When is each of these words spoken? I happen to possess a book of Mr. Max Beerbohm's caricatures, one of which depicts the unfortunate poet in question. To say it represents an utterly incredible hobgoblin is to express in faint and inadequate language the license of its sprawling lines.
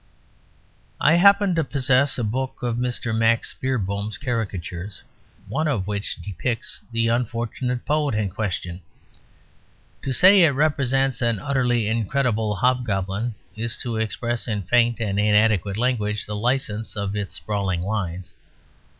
I 0.99 1.13
happen 1.17 1.53
to 1.53 1.63
possess 1.63 2.17
a 2.17 2.23
book 2.23 2.63
of 2.63 2.75
Mr. 2.77 3.15
Max 3.15 3.53
Beerbohm's 3.61 4.17
caricatures, 4.17 5.03
one 5.47 5.67
of 5.67 5.85
which 5.85 6.19
depicts 6.23 6.81
the 6.91 7.07
unfortunate 7.09 7.85
poet 7.85 8.15
in 8.15 8.31
question. 8.31 8.81
To 10.01 10.11
say 10.11 10.41
it 10.43 10.53
represents 10.53 11.21
an 11.21 11.37
utterly 11.37 11.87
incredible 11.87 12.55
hobgoblin 12.55 13.35
is 13.55 13.77
to 13.83 13.97
express 13.97 14.47
in 14.47 14.63
faint 14.63 14.99
and 14.99 15.19
inadequate 15.19 15.77
language 15.77 16.25
the 16.25 16.35
license 16.35 16.97
of 16.97 17.15
its 17.15 17.35
sprawling 17.35 17.83
lines. 17.83 18.33